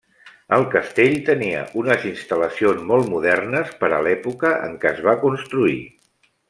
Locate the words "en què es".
4.69-5.09